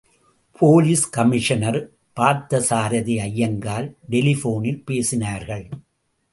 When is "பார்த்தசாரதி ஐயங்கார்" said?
2.19-3.87